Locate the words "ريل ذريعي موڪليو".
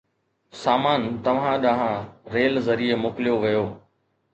2.39-3.41